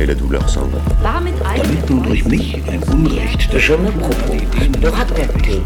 et 0.00 0.06
la 0.06 0.14
douleur 0.14 0.48
s'en 0.48 0.66
va. 0.66 0.78
Damit 1.02 1.34
durch 1.86 2.24
mich 2.24 2.54
ein 2.68 2.82
Unrecht. 2.90 3.58
Je 3.58 3.74
me 3.74 3.90
propose 3.90 4.80
de 4.80 4.88
raconter 4.88 5.60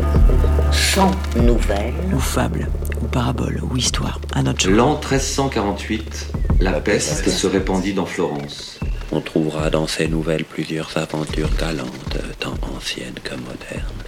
sans 0.72 1.12
nouvelles 1.36 1.94
ou 2.12 2.18
fable, 2.18 2.68
ou 3.00 3.06
parabole, 3.06 3.60
ou 3.62 3.76
histoire, 3.76 4.20
à 4.34 4.42
notre. 4.42 4.68
L'an 4.68 4.94
1348, 4.94 6.32
la 6.60 6.80
peste 6.80 7.28
se 7.28 7.46
répandit 7.46 7.94
dans 7.94 8.06
Florence. 8.06 8.80
On 9.12 9.20
trouvera 9.20 9.70
dans 9.70 9.86
ces 9.86 10.08
nouvelles 10.08 10.44
plusieurs 10.44 10.96
aventures 10.96 11.50
galantes, 11.58 12.18
tant 12.40 12.58
anciennes 12.76 13.20
que 13.22 13.34
modernes. 13.36 14.02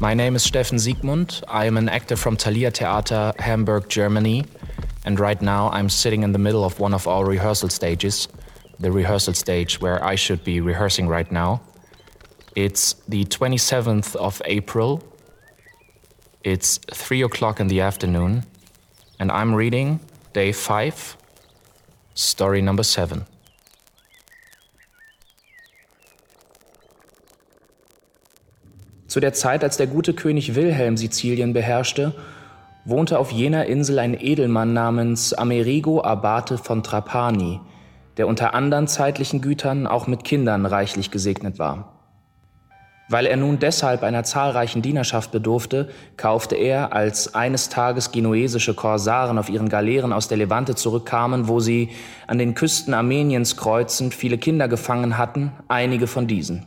My 0.00 0.14
name 0.14 0.36
is 0.36 0.44
Steffen 0.44 0.78
Siegmund. 0.78 1.42
I 1.48 1.66
am 1.66 1.76
an 1.76 1.88
actor 1.88 2.16
from 2.16 2.36
Thalia 2.36 2.70
Theater, 2.70 3.32
Hamburg, 3.38 3.88
Germany. 3.88 4.44
And 5.04 5.18
right 5.18 5.40
now 5.40 5.70
I'm 5.70 5.88
sitting 5.88 6.22
in 6.22 6.32
the 6.32 6.38
middle 6.38 6.64
of 6.64 6.80
one 6.80 6.94
of 6.94 7.06
our 7.06 7.24
rehearsal 7.24 7.68
stages, 7.68 8.28
the 8.78 8.92
rehearsal 8.92 9.34
stage 9.34 9.80
where 9.80 10.02
I 10.04 10.16
should 10.16 10.44
be 10.44 10.60
rehearsing 10.60 11.08
right 11.08 11.30
now. 11.30 11.60
It's 12.54 12.94
the 13.08 13.24
27th 13.24 14.16
of 14.16 14.42
April. 14.44 15.02
It's 16.42 16.78
3 16.92 17.22
o'clock 17.22 17.60
in 17.60 17.68
the 17.68 17.80
afternoon. 17.80 18.44
And 19.20 19.30
I'm 19.32 19.54
reading 19.54 20.00
day 20.32 20.52
5, 20.52 21.16
story 22.14 22.62
number 22.62 22.84
7. 22.84 23.26
Zu 29.08 29.20
der 29.20 29.32
Zeit, 29.32 29.64
als 29.64 29.78
der 29.78 29.86
gute 29.86 30.12
König 30.12 30.54
Wilhelm 30.54 30.98
Sizilien 30.98 31.54
beherrschte, 31.54 32.14
wohnte 32.88 33.18
auf 33.18 33.30
jener 33.30 33.66
Insel 33.66 33.98
ein 33.98 34.16
Edelmann 34.18 34.72
namens 34.72 35.34
Amerigo 35.34 36.02
Abate 36.02 36.56
von 36.56 36.82
Trapani, 36.82 37.60
der 38.16 38.26
unter 38.26 38.54
anderen 38.54 38.88
zeitlichen 38.88 39.42
Gütern 39.42 39.86
auch 39.86 40.06
mit 40.06 40.24
Kindern 40.24 40.64
reichlich 40.64 41.10
gesegnet 41.10 41.58
war. 41.58 41.92
Weil 43.10 43.26
er 43.26 43.36
nun 43.36 43.58
deshalb 43.58 44.02
einer 44.02 44.24
zahlreichen 44.24 44.82
Dienerschaft 44.82 45.32
bedurfte, 45.32 45.90
kaufte 46.16 46.56
er, 46.56 46.92
als 46.92 47.34
eines 47.34 47.68
Tages 47.68 48.10
genuesische 48.10 48.74
Korsaren 48.74 49.38
auf 49.38 49.48
ihren 49.48 49.68
Galeeren 49.68 50.12
aus 50.12 50.28
der 50.28 50.36
Levante 50.38 50.74
zurückkamen, 50.74 51.48
wo 51.48 51.60
sie 51.60 51.90
an 52.26 52.38
den 52.38 52.54
Küsten 52.54 52.92
Armeniens 52.92 53.56
kreuzend 53.56 54.14
viele 54.14 54.36
Kinder 54.36 54.68
gefangen 54.68 55.16
hatten, 55.16 55.52
einige 55.68 56.06
von 56.06 56.26
diesen. 56.26 56.66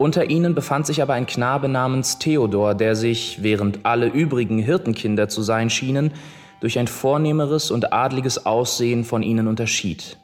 Unter 0.00 0.30
ihnen 0.30 0.54
befand 0.54 0.86
sich 0.86 1.02
aber 1.02 1.12
ein 1.12 1.26
Knabe 1.26 1.68
namens 1.68 2.18
Theodor, 2.18 2.74
der 2.74 2.96
sich, 2.96 3.42
während 3.42 3.80
alle 3.84 4.06
übrigen 4.06 4.58
Hirtenkinder 4.58 5.28
zu 5.28 5.42
sein 5.42 5.68
schienen, 5.68 6.12
durch 6.60 6.78
ein 6.78 6.86
vornehmeres 6.86 7.70
und 7.70 7.92
adliges 7.92 8.46
Aussehen 8.46 9.04
von 9.04 9.22
ihnen 9.22 9.46
unterschied. 9.46 10.16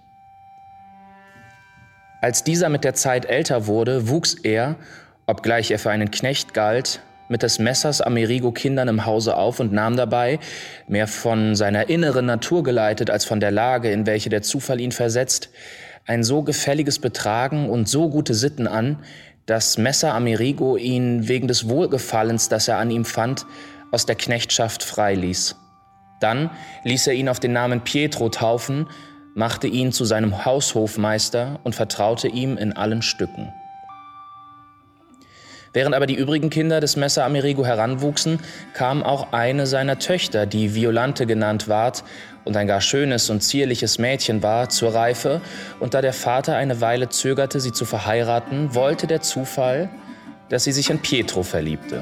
Als 2.23 2.43
dieser 2.43 2.71
mit 2.71 2.85
der 2.85 2.95
Zeit 2.95 3.27
älter 3.27 3.67
wurde, 3.67 4.09
wuchs 4.09 4.33
er, 4.33 4.77
obgleich 5.27 5.71
er 5.71 5.79
für 5.79 5.91
einen 5.91 6.11
Knecht 6.11 6.55
galt, 6.55 7.01
mit 7.29 7.43
des 7.43 7.59
Messers 7.59 8.01
Amerigo 8.01 8.53
Kindern 8.53 8.89
im 8.89 9.05
Hause 9.05 9.37
auf 9.37 9.61
und 9.61 9.75
nahm 9.75 9.99
dabei, 9.99 10.39
mehr 10.89 11.07
von 11.07 11.55
seiner 11.55 11.91
inneren 11.91 12.25
Natur 12.25 12.63
geleitet 12.63 13.11
als 13.11 13.27
von 13.27 13.41
der 13.41 13.51
Lage, 13.51 13.91
in 13.91 14.07
welche 14.07 14.31
der 14.31 14.41
Zufall 14.41 14.81
ihn 14.81 14.93
versetzt, 14.93 15.51
ein 16.07 16.25
so 16.25 16.43
gefälliges 16.43 16.99
Betragen 16.99 17.69
und 17.69 17.91
so 17.91 18.09
gute 18.09 18.33
Sitten 18.33 18.67
an, 18.67 19.01
dass 19.47 19.79
Messer 19.79 20.13
Amerigo 20.15 20.77
ihn 20.77 21.29
wegen 21.29 21.49
des 21.49 21.69
Wohlgefallens, 21.69 22.49
das 22.49 22.69
er 22.69 22.79
an 22.79 22.91
ihm 22.91 23.05
fand, 23.05 23.47
aus 23.93 24.05
der 24.05 24.17
Knechtschaft 24.17 24.83
freiließ. 24.83 25.57
Dann 26.21 26.51
ließ 26.85 27.07
er 27.07 27.15
ihn 27.15 27.29
auf 27.29 27.41
den 27.41 27.53
Namen 27.53 27.83
Pietro 27.83 28.29
taufen, 28.29 28.87
machte 29.35 29.67
ihn 29.69 29.93
zu 29.93 30.05
seinem 30.05 30.45
Haushofmeister 30.45 31.61
und 31.63 31.75
vertraute 31.75 32.29
ihm 32.29 32.57
in 32.57 32.73
allen 32.73 33.03
Stücken. 33.03 33.53
Während 35.77 35.95
aber 35.95 36.07
die 36.07 36.15
übrigen 36.15 36.49
Kinder 36.49 36.81
des 36.81 36.97
Messer 36.97 37.27
Amerigo 37.27 37.67
heranwuchsen, 37.67 38.39
kam 38.73 39.03
auch 39.03 39.35
eine 39.35 39.67
seiner 39.67 39.99
Töchter, 39.99 40.47
die 40.47 40.75
Violante 40.75 41.27
genannt 41.27 41.69
ward 41.69 42.03
und 42.45 42.57
ein 42.57 42.67
gar 42.67 42.81
schönes 42.81 43.29
und 43.29 43.43
zierliches 43.43 43.99
Mädchen 43.99 44.43
war, 44.43 44.71
zur 44.71 44.95
Reife, 44.95 45.43
und 45.79 45.93
da 45.93 46.01
der 46.01 46.15
Vater 46.15 46.57
eine 46.57 46.81
Weile 46.81 47.11
zögerte, 47.11 47.61
sie 47.61 47.73
zu 47.73 47.85
verheiraten, 47.85 48.75
wollte 48.75 49.07
der 49.07 49.21
Zufall, 49.21 49.91
dass 50.49 50.65
sie 50.65 50.73
sich 50.73 50.89
in 50.89 51.01
Pietro 51.01 51.43
verliebte. 51.43 52.01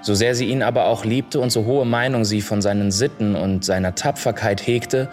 So 0.00 0.14
sehr 0.14 0.34
sie 0.34 0.46
ihn 0.46 0.62
aber 0.62 0.86
auch 0.86 1.04
liebte 1.04 1.40
und 1.40 1.50
so 1.50 1.66
hohe 1.66 1.84
Meinung 1.84 2.24
sie 2.24 2.40
von 2.40 2.62
seinen 2.62 2.90
Sitten 2.90 3.34
und 3.34 3.66
seiner 3.66 3.94
Tapferkeit 3.94 4.66
hegte, 4.66 5.10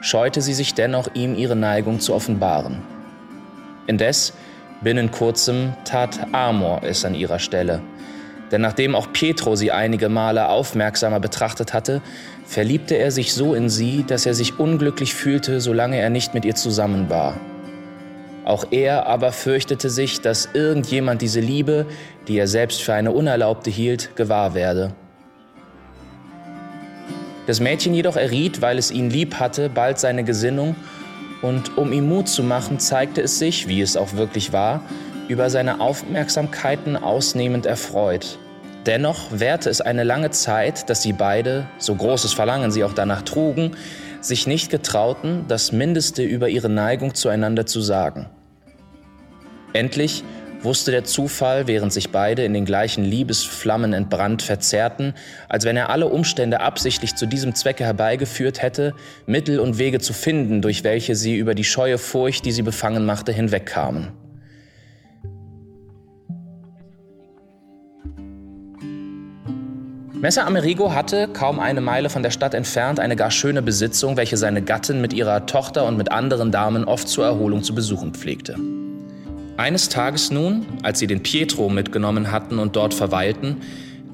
scheute 0.00 0.40
sie 0.40 0.54
sich 0.54 0.72
dennoch, 0.72 1.10
ihm 1.12 1.36
ihre 1.36 1.56
Neigung 1.56 2.00
zu 2.00 2.14
offenbaren. 2.14 2.80
Indes 3.86 4.32
Binnen 4.84 5.10
kurzem 5.10 5.72
tat 5.86 6.18
Amor 6.32 6.82
es 6.84 7.06
an 7.06 7.14
ihrer 7.14 7.38
Stelle. 7.38 7.80
Denn 8.52 8.60
nachdem 8.60 8.94
auch 8.94 9.10
Pietro 9.14 9.56
sie 9.56 9.72
einige 9.72 10.10
Male 10.10 10.48
aufmerksamer 10.48 11.20
betrachtet 11.20 11.72
hatte, 11.72 12.02
verliebte 12.44 12.94
er 12.94 13.10
sich 13.10 13.32
so 13.32 13.54
in 13.54 13.70
sie, 13.70 14.04
dass 14.06 14.26
er 14.26 14.34
sich 14.34 14.60
unglücklich 14.60 15.14
fühlte, 15.14 15.62
solange 15.62 15.98
er 15.98 16.10
nicht 16.10 16.34
mit 16.34 16.44
ihr 16.44 16.54
zusammen 16.54 17.08
war. 17.08 17.40
Auch 18.44 18.66
er 18.72 19.06
aber 19.06 19.32
fürchtete 19.32 19.88
sich, 19.88 20.20
dass 20.20 20.50
irgendjemand 20.52 21.22
diese 21.22 21.40
Liebe, 21.40 21.86
die 22.28 22.36
er 22.36 22.46
selbst 22.46 22.82
für 22.82 22.92
eine 22.92 23.10
unerlaubte 23.10 23.70
hielt, 23.70 24.14
gewahr 24.16 24.52
werde. 24.52 24.92
Das 27.46 27.58
Mädchen 27.58 27.94
jedoch 27.94 28.16
erriet, 28.16 28.60
weil 28.60 28.76
es 28.76 28.90
ihn 28.90 29.08
lieb 29.08 29.36
hatte, 29.40 29.70
bald 29.70 29.98
seine 29.98 30.24
Gesinnung 30.24 30.76
und 31.44 31.76
um 31.76 31.92
ihm 31.92 32.08
Mut 32.08 32.26
zu 32.26 32.42
machen, 32.42 32.78
zeigte 32.78 33.20
es 33.20 33.38
sich, 33.38 33.68
wie 33.68 33.82
es 33.82 33.98
auch 33.98 34.14
wirklich 34.14 34.54
war, 34.54 34.82
über 35.28 35.50
seine 35.50 35.80
Aufmerksamkeiten 35.80 36.96
ausnehmend 36.96 37.66
erfreut. 37.66 38.38
Dennoch 38.86 39.28
währte 39.30 39.68
es 39.68 39.82
eine 39.82 40.04
lange 40.04 40.30
Zeit, 40.30 40.88
dass 40.88 41.02
sie 41.02 41.12
beide, 41.12 41.66
so 41.76 41.94
großes 41.94 42.32
Verlangen 42.32 42.70
sie 42.70 42.82
auch 42.82 42.94
danach 42.94 43.22
trugen, 43.22 43.72
sich 44.22 44.46
nicht 44.46 44.70
getrauten, 44.70 45.44
das 45.46 45.70
Mindeste 45.70 46.22
über 46.22 46.48
ihre 46.48 46.70
Neigung 46.70 47.14
zueinander 47.14 47.66
zu 47.66 47.82
sagen. 47.82 48.26
Endlich 49.74 50.24
wusste 50.64 50.90
der 50.90 51.04
Zufall, 51.04 51.66
während 51.66 51.92
sich 51.92 52.10
beide 52.10 52.44
in 52.44 52.54
den 52.54 52.64
gleichen 52.64 53.04
Liebesflammen 53.04 53.92
entbrannt 53.92 54.42
verzehrten, 54.42 55.14
als 55.48 55.64
wenn 55.64 55.76
er 55.76 55.90
alle 55.90 56.08
Umstände 56.08 56.60
absichtlich 56.60 57.14
zu 57.14 57.26
diesem 57.26 57.54
Zwecke 57.54 57.84
herbeigeführt 57.84 58.62
hätte, 58.62 58.94
Mittel 59.26 59.60
und 59.60 59.78
Wege 59.78 60.00
zu 60.00 60.12
finden, 60.12 60.62
durch 60.62 60.84
welche 60.84 61.14
sie 61.14 61.36
über 61.36 61.54
die 61.54 61.64
scheue 61.64 61.98
Furcht, 61.98 62.44
die 62.44 62.52
sie 62.52 62.62
befangen 62.62 63.04
machte, 63.06 63.32
hinwegkamen. 63.32 64.12
Messer 70.24 70.46
Amerigo 70.46 70.94
hatte, 70.94 71.28
kaum 71.28 71.60
eine 71.60 71.82
Meile 71.82 72.08
von 72.08 72.22
der 72.22 72.30
Stadt 72.30 72.54
entfernt, 72.54 72.98
eine 72.98 73.14
gar 73.14 73.30
schöne 73.30 73.60
Besitzung, 73.60 74.16
welche 74.16 74.38
seine 74.38 74.62
Gattin 74.62 75.02
mit 75.02 75.12
ihrer 75.12 75.44
Tochter 75.44 75.84
und 75.84 75.98
mit 75.98 76.10
anderen 76.10 76.50
Damen 76.50 76.84
oft 76.84 77.08
zur 77.08 77.26
Erholung 77.26 77.62
zu 77.62 77.74
besuchen 77.74 78.14
pflegte. 78.14 78.56
Eines 79.56 79.88
Tages 79.88 80.32
nun, 80.32 80.66
als 80.82 80.98
sie 80.98 81.06
den 81.06 81.22
Pietro 81.22 81.68
mitgenommen 81.68 82.32
hatten 82.32 82.58
und 82.58 82.74
dort 82.74 82.92
verweilten, 82.92 83.58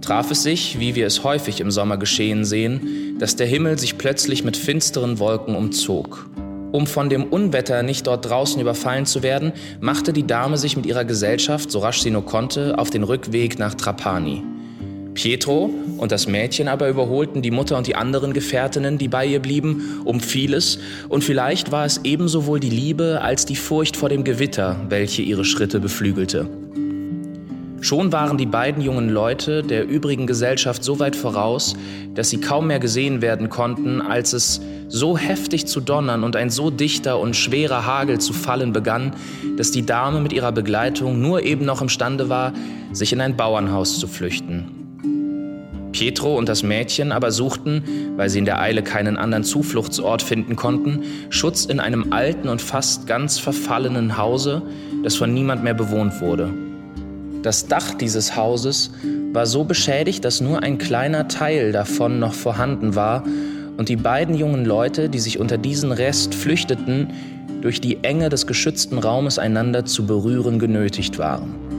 traf 0.03 0.31
es 0.31 0.43
sich, 0.43 0.79
wie 0.79 0.95
wir 0.95 1.07
es 1.07 1.25
häufig 1.25 1.61
im 1.61 1.71
Sommer 1.71 1.97
geschehen 1.97 2.45
sehen, 2.45 3.17
dass 3.19 3.37
der 3.37 3.47
Himmel 3.47 3.79
sich 3.79 3.97
plötzlich 3.97 4.45
mit 4.45 4.59
finsteren 4.59 5.19
Wolken 5.19 5.55
umzog. 5.55 6.29
Um 6.73 6.87
von 6.87 7.09
dem 7.09 7.25
Unwetter 7.25 7.83
nicht 7.83 8.07
dort 8.07 8.29
draußen 8.29 8.61
überfallen 8.61 9.07
zu 9.07 9.23
werden, 9.23 9.53
machte 9.81 10.13
die 10.13 10.27
Dame 10.27 10.59
sich 10.59 10.77
mit 10.77 10.85
ihrer 10.85 11.05
Gesellschaft, 11.05 11.71
so 11.71 11.79
rasch 11.81 12.01
sie 12.01 12.11
nur 12.11 12.25
konnte, 12.25 12.79
auf 12.79 12.91
den 12.91 13.03
Rückweg 13.03 13.59
nach 13.59 13.75
Trapani. 13.75 14.43
Pietro 15.15 15.71
und 15.99 16.13
das 16.13 16.27
Mädchen 16.27 16.69
aber 16.69 16.89
überholten 16.89 17.43
die 17.43 17.51
Mutter 17.51 17.77
und 17.77 17.87
die 17.87 17.97
anderen 17.97 18.33
Gefährtinnen, 18.33 18.99
die 18.99 19.09
bei 19.09 19.27
ihr 19.27 19.41
blieben, 19.41 20.01
um 20.05 20.21
vieles, 20.21 20.79
und 21.09 21.25
vielleicht 21.25 21.73
war 21.73 21.85
es 21.85 22.01
ebenso 22.05 22.47
wohl 22.47 22.61
die 22.61 22.71
Liebe 22.71 23.21
als 23.23 23.45
die 23.45 23.57
Furcht 23.57 23.97
vor 23.97 24.09
dem 24.09 24.25
Gewitter, 24.25 24.81
welche 24.89 25.23
ihre 25.23 25.45
Schritte 25.45 25.81
beflügelte. 25.81 26.49
Schon 27.83 28.13
waren 28.13 28.37
die 28.37 28.47
beiden 28.47 28.83
jungen 28.83 29.09
Leute 29.09 29.63
der 29.63 29.89
übrigen 29.89 30.27
Gesellschaft 30.27 30.85
so 30.85 30.99
weit 30.99 31.17
voraus, 31.17 31.75
dass 32.15 32.29
sie 32.29 32.39
kaum 32.39 32.67
mehr 32.67 32.79
gesehen 32.79 33.23
werden 33.23 33.49
konnten, 33.49 34.03
als 34.03 34.35
es 34.35 34.61
so 34.89 35.17
heftig 35.17 35.67
zu 35.67 35.81
donnern 35.81 36.23
und 36.23 36.37
ein 36.37 36.51
so 36.51 36.69
dichter 36.71 37.19
und 37.19 37.37
schwerer 37.37 37.87
Hagel 37.87 38.19
zu 38.19 38.35
fallen 38.35 38.75
begann, 38.75 39.15
dass 39.57 39.71
die 39.71 39.87
Dame 39.87 40.21
mit 40.21 40.35
ihrer 40.35 40.53
Begleitung 40.53 41.23
nur 41.23 41.43
eben 41.43 41.65
noch 41.65 41.81
imstande 41.81 42.29
war, 42.29 42.53
sich 42.93 43.15
in 43.15 43.21
ein 43.23 43.37
Bauernhaus 43.37 43.99
zu 43.99 44.07
flüchten. 44.07 44.80
Pietro 45.93 46.37
und 46.37 46.49
das 46.49 46.63
Mädchen 46.63 47.13
aber 47.13 47.31
suchten, 47.31 47.83
weil 48.17 48.29
sie 48.29 48.39
in 48.39 48.45
der 48.45 48.61
Eile 48.61 48.83
keinen 48.83 49.17
anderen 49.17 49.45
Zufluchtsort 49.45 50.23
finden 50.23 50.57
konnten, 50.57 51.03
Schutz 51.31 51.65
in 51.65 51.81
einem 51.81 52.13
alten 52.13 52.49
und 52.49 52.63
fast 52.63 53.07
ganz 53.07 53.39
verfallenen 53.39 54.17
Hause, 54.17 54.63
das 55.03 55.17
von 55.17 55.33
niemand 55.33 55.63
mehr 55.65 55.75
bewohnt 55.75 56.21
wurde. 56.21 56.51
Das 57.43 57.67
Dach 57.67 57.95
dieses 57.95 58.37
Hauses 58.37 58.93
war 59.33 59.47
so 59.47 59.65
beschädigt, 59.65 60.25
dass 60.25 60.41
nur 60.41 60.63
ein 60.63 60.79
kleiner 60.79 61.29
Teil 61.29 61.73
davon 61.73 62.19
noch 62.19 62.35
vorhanden 62.35 62.95
war 62.95 63.25
und 63.77 63.89
die 63.89 63.97
beiden 63.97 64.35
jungen 64.35 64.67
Leute, 64.67 65.09
die 65.09 65.21
sich 65.21 65.39
unter 65.39 65.57
diesen 65.57 65.93
Rest 65.93 66.35
flüchteten, 66.35 67.09
durch 67.63 67.81
die 67.81 68.03
Enge 68.03 68.29
des 68.29 68.47
geschützten 68.47 68.99
Raumes 68.99 69.39
einander 69.39 69.85
zu 69.85 70.07
berühren 70.07 70.59
genötigt 70.59 71.19
waren. 71.19 71.70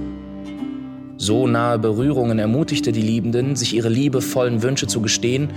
So 1.22 1.46
nahe 1.46 1.78
Berührungen 1.78 2.40
ermutigte 2.40 2.92
die 2.92 3.04
Liebenden, 3.04 3.56
sich 3.56 3.76
ihre 3.76 3.90
liebevollen 3.90 4.64
Wünsche 4.64 4.88
zu 4.88 5.02
gestehen, 5.02 5.50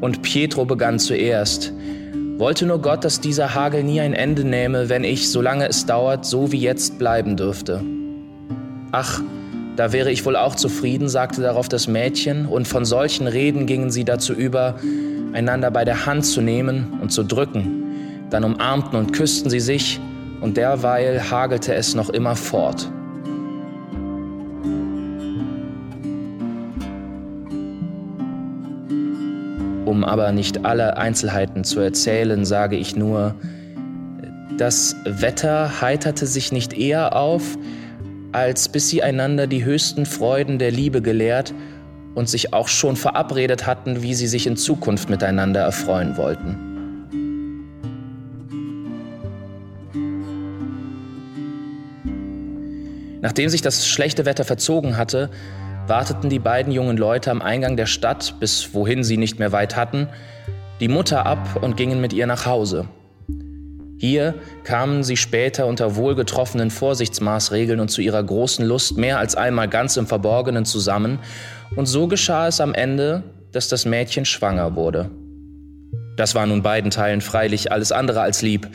und 0.00 0.22
Pietro 0.22 0.64
begann 0.64 0.98
zuerst. 0.98 1.74
Wollte 2.38 2.64
nur 2.64 2.80
Gott, 2.80 3.04
dass 3.04 3.20
dieser 3.20 3.54
Hagel 3.54 3.84
nie 3.84 4.00
ein 4.00 4.14
Ende 4.14 4.44
nähme, 4.44 4.88
wenn 4.88 5.04
ich, 5.04 5.28
solange 5.28 5.68
es 5.68 5.84
dauert, 5.84 6.24
so 6.24 6.52
wie 6.52 6.58
jetzt 6.58 6.98
bleiben 6.98 7.36
dürfte. 7.36 7.82
Ach, 8.92 9.20
da 9.76 9.92
wäre 9.92 10.10
ich 10.10 10.24
wohl 10.24 10.36
auch 10.36 10.54
zufrieden, 10.54 11.10
sagte 11.10 11.42
darauf 11.42 11.68
das 11.68 11.86
Mädchen, 11.86 12.46
und 12.46 12.66
von 12.66 12.86
solchen 12.86 13.26
Reden 13.26 13.66
gingen 13.66 13.90
sie 13.90 14.06
dazu 14.06 14.32
über, 14.32 14.76
einander 15.34 15.70
bei 15.70 15.84
der 15.84 16.06
Hand 16.06 16.24
zu 16.24 16.40
nehmen 16.40 16.98
und 17.02 17.12
zu 17.12 17.24
drücken. 17.24 17.84
Dann 18.30 18.42
umarmten 18.42 18.98
und 18.98 19.12
küssten 19.12 19.50
sie 19.50 19.60
sich, 19.60 20.00
und 20.40 20.56
derweil 20.56 21.30
hagelte 21.30 21.74
es 21.74 21.94
noch 21.94 22.08
immer 22.08 22.36
fort. 22.36 22.90
Um 29.84 30.02
aber 30.04 30.32
nicht 30.32 30.64
alle 30.64 30.96
Einzelheiten 30.96 31.64
zu 31.64 31.80
erzählen, 31.80 32.44
sage 32.44 32.76
ich 32.76 32.96
nur, 32.96 33.34
das 34.56 34.96
Wetter 35.04 35.80
heiterte 35.80 36.26
sich 36.26 36.52
nicht 36.52 36.72
eher 36.72 37.16
auf, 37.16 37.58
als 38.32 38.68
bis 38.68 38.88
sie 38.88 39.02
einander 39.02 39.46
die 39.46 39.64
höchsten 39.64 40.06
Freuden 40.06 40.58
der 40.58 40.70
Liebe 40.70 41.02
gelehrt 41.02 41.52
und 42.14 42.28
sich 42.28 42.52
auch 42.52 42.68
schon 42.68 42.96
verabredet 42.96 43.66
hatten, 43.66 44.02
wie 44.02 44.14
sie 44.14 44.26
sich 44.26 44.46
in 44.46 44.56
Zukunft 44.56 45.10
miteinander 45.10 45.60
erfreuen 45.60 46.16
wollten. 46.16 46.56
Nachdem 53.20 53.48
sich 53.48 53.62
das 53.62 53.86
schlechte 53.86 54.26
Wetter 54.26 54.44
verzogen 54.44 54.96
hatte, 54.96 55.30
warteten 55.86 56.30
die 56.30 56.38
beiden 56.38 56.72
jungen 56.72 56.96
Leute 56.96 57.30
am 57.30 57.42
Eingang 57.42 57.76
der 57.76 57.86
Stadt, 57.86 58.34
bis 58.40 58.74
wohin 58.74 59.04
sie 59.04 59.16
nicht 59.16 59.38
mehr 59.38 59.52
weit 59.52 59.76
hatten, 59.76 60.08
die 60.80 60.88
Mutter 60.88 61.26
ab 61.26 61.62
und 61.62 61.76
gingen 61.76 62.00
mit 62.00 62.12
ihr 62.12 62.26
nach 62.26 62.46
Hause. 62.46 62.88
Hier 63.98 64.34
kamen 64.64 65.04
sie 65.04 65.16
später 65.16 65.66
unter 65.66 65.96
wohlgetroffenen 65.96 66.70
Vorsichtsmaßregeln 66.70 67.80
und 67.80 67.90
zu 67.90 68.00
ihrer 68.02 68.22
großen 68.22 68.64
Lust 68.64 68.98
mehr 68.98 69.18
als 69.18 69.36
einmal 69.36 69.68
ganz 69.68 69.96
im 69.96 70.06
Verborgenen 70.06 70.64
zusammen, 70.64 71.18
und 71.76 71.86
so 71.86 72.06
geschah 72.06 72.48
es 72.48 72.60
am 72.60 72.74
Ende, 72.74 73.22
dass 73.52 73.68
das 73.68 73.84
Mädchen 73.84 74.24
schwanger 74.24 74.76
wurde. 74.76 75.10
Das 76.16 76.34
war 76.34 76.46
nun 76.46 76.62
beiden 76.62 76.90
Teilen 76.90 77.20
freilich 77.20 77.72
alles 77.72 77.92
andere 77.92 78.20
als 78.20 78.42
lieb. 78.42 78.68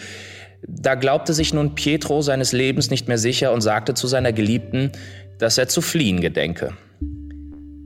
Da 0.67 0.95
glaubte 0.95 1.33
sich 1.33 1.53
nun 1.53 1.75
Pietro 1.75 2.21
seines 2.21 2.51
Lebens 2.51 2.89
nicht 2.89 3.07
mehr 3.07 3.17
sicher 3.17 3.53
und 3.53 3.61
sagte 3.61 3.93
zu 3.93 4.07
seiner 4.07 4.33
Geliebten, 4.33 4.91
dass 5.37 5.57
er 5.57 5.67
zu 5.67 5.81
fliehen 5.81 6.19
gedenke. 6.19 6.73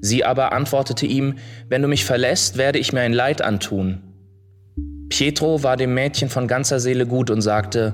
Sie 0.06 0.26
aber 0.26 0.52
antwortete 0.52 1.06
ihm, 1.06 1.36
wenn 1.70 1.82
du 1.82 1.88
mich 1.88 2.04
verlässt, 2.04 2.58
werde 2.58 2.78
ich 2.78 2.92
mir 2.92 3.00
ein 3.00 3.14
Leid 3.14 3.42
antun. 3.42 4.02
Pietro 5.08 5.64
war 5.64 5.78
dem 5.78 5.94
Mädchen 5.94 6.28
von 6.28 6.46
ganzer 6.46 6.82
Seele 6.82 7.08
gut 7.08 7.30
und 7.30 7.42
sagte, 7.42 7.94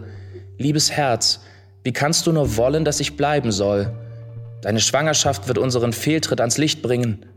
Liebes 0.57 0.89
Herz, 0.89 1.41
wie 1.83 1.93
kannst 1.93 2.25
du 2.25 2.31
nur 2.31 2.57
wollen, 2.57 2.83
dass 2.83 2.99
ich 2.99 3.15
bleiben 3.15 3.51
soll? 3.51 3.93
Deine 4.63 4.79
Schwangerschaft 4.79 5.47
wird 5.47 5.59
unseren 5.59 5.93
Fehltritt 5.93 6.41
ans 6.41 6.57
Licht 6.57 6.81
bringen. 6.81 7.27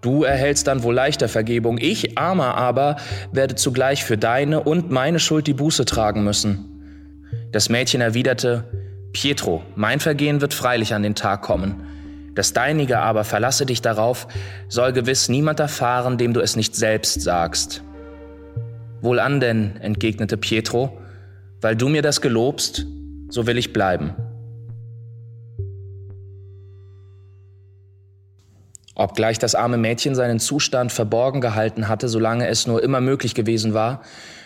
Du 0.00 0.24
erhältst 0.24 0.66
dann 0.66 0.82
wohl 0.82 0.94
leichter 0.94 1.28
Vergebung, 1.28 1.76
ich, 1.76 2.16
armer 2.16 2.54
aber, 2.54 2.96
werde 3.32 3.54
zugleich 3.54 4.02
für 4.02 4.16
deine 4.16 4.62
und 4.62 4.90
meine 4.90 5.20
Schuld 5.20 5.46
die 5.46 5.52
Buße 5.52 5.84
tragen 5.84 6.24
müssen. 6.24 7.28
Das 7.52 7.68
Mädchen 7.68 8.00
erwiderte, 8.00 8.64
Pietro, 9.12 9.62
mein 9.76 10.00
Vergehen 10.00 10.40
wird 10.40 10.54
freilich 10.54 10.94
an 10.94 11.02
den 11.02 11.14
Tag 11.14 11.42
kommen. 11.42 11.86
Das 12.34 12.52
deinige 12.52 12.98
aber, 12.98 13.24
verlasse 13.24 13.66
dich 13.66 13.82
darauf, 13.82 14.26
soll 14.68 14.92
gewiss 14.92 15.28
niemand 15.28 15.60
erfahren, 15.60 16.16
dem 16.16 16.32
du 16.32 16.40
es 16.40 16.56
nicht 16.56 16.74
selbst 16.74 17.20
sagst. 17.20 17.82
Wohlan 19.02 19.40
denn, 19.40 19.76
entgegnete 19.76 20.36
Pietro, 20.36 20.98
weil 21.60 21.76
du 21.76 21.88
mir 21.88 22.02
das 22.02 22.20
gelobst, 22.20 22.86
so 23.28 23.46
will 23.46 23.58
ich 23.58 23.72
bleiben. 23.72 24.14
Obgleich 28.94 29.38
das 29.38 29.54
arme 29.54 29.78
Mädchen 29.78 30.14
seinen 30.14 30.38
Zustand 30.38 30.92
verborgen 30.92 31.40
gehalten 31.40 31.88
hatte, 31.88 32.08
solange 32.08 32.48
es 32.48 32.66
nur 32.66 32.82
immer 32.82 33.00
möglich 33.00 33.34
gewesen 33.34 33.74
war, 33.74 34.02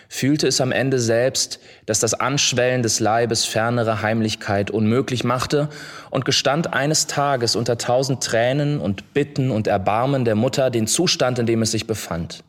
fühlte 0.09 0.47
es 0.47 0.61
am 0.61 0.71
Ende 0.71 0.99
selbst, 0.99 1.59
dass 1.85 1.99
das 1.99 2.13
Anschwellen 2.13 2.83
des 2.83 2.99
Leibes 2.99 3.45
fernere 3.45 4.01
Heimlichkeit 4.01 4.71
unmöglich 4.71 5.23
machte 5.23 5.69
und 6.09 6.25
gestand 6.25 6.73
eines 6.73 7.07
Tages 7.07 7.55
unter 7.55 7.77
tausend 7.77 8.23
Tränen 8.23 8.79
und 8.79 9.13
Bitten 9.13 9.51
und 9.51 9.67
Erbarmen 9.67 10.25
der 10.25 10.35
Mutter 10.35 10.69
den 10.69 10.87
Zustand, 10.87 11.39
in 11.39 11.45
dem 11.45 11.61
es 11.61 11.71
sich 11.71 11.87
befand. 11.87 12.43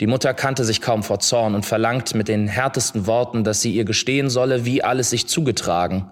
Die 0.00 0.06
Mutter 0.06 0.34
kannte 0.34 0.64
sich 0.64 0.80
kaum 0.80 1.02
vor 1.02 1.20
Zorn 1.20 1.54
und 1.54 1.64
verlangt 1.64 2.14
mit 2.14 2.28
den 2.28 2.48
härtesten 2.48 3.06
Worten, 3.06 3.44
dass 3.44 3.60
sie 3.60 3.72
ihr 3.72 3.84
gestehen 3.84 4.30
solle, 4.30 4.64
wie 4.64 4.82
alles 4.82 5.10
sich 5.10 5.28
zugetragen. 5.28 6.10